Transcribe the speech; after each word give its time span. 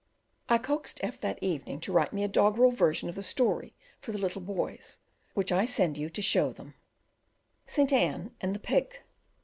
I 0.49 0.57
coaxed 0.57 0.99
F 1.03 1.21
that 1.21 1.37
evening 1.43 1.79
to 1.81 1.91
write 1.91 2.11
me 2.11 2.23
a 2.23 2.27
doggerel 2.27 2.71
version 2.71 3.07
of 3.07 3.13
the 3.13 3.21
story 3.21 3.75
for 3.99 4.11
the 4.11 4.17
little 4.17 4.41
boys, 4.41 4.97
which 5.35 5.51
I 5.51 5.65
send 5.65 5.95
you 5.95 6.09
to 6.09 6.23
show 6.23 6.51
them: 6.51 6.73
St. 7.67 7.93
Anne 7.93 8.33
and 8.41 8.55
the 8.55 8.59
pig. 8.59 8.97